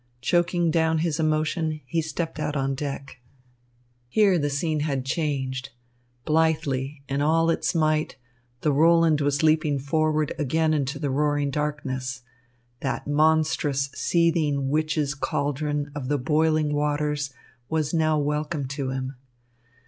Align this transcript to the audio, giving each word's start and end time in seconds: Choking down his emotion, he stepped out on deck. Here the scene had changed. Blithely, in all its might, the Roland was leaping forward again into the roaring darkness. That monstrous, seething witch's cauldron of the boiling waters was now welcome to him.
Choking 0.21 0.71
down 0.71 0.97
his 0.97 1.19
emotion, 1.19 1.79
he 1.85 2.01
stepped 2.01 2.39
out 2.39 2.55
on 2.55 2.73
deck. 2.73 3.21
Here 4.09 4.39
the 4.39 4.49
scene 4.49 4.79
had 4.79 5.05
changed. 5.05 5.69
Blithely, 6.25 7.03
in 7.07 7.21
all 7.21 7.51
its 7.51 7.75
might, 7.75 8.15
the 8.61 8.71
Roland 8.71 9.21
was 9.21 9.43
leaping 9.43 9.77
forward 9.77 10.33
again 10.39 10.73
into 10.73 10.97
the 10.97 11.11
roaring 11.11 11.51
darkness. 11.51 12.23
That 12.79 13.05
monstrous, 13.05 13.91
seething 13.93 14.69
witch's 14.69 15.13
cauldron 15.13 15.91
of 15.93 16.07
the 16.07 16.17
boiling 16.17 16.73
waters 16.73 17.31
was 17.69 17.93
now 17.93 18.17
welcome 18.17 18.67
to 18.69 18.89
him. 18.89 19.13